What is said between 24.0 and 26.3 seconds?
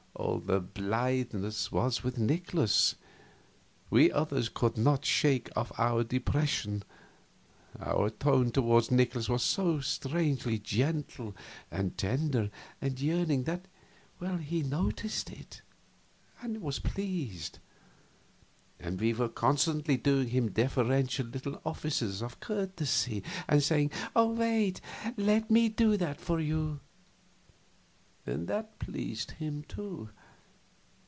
"Wait, let me do that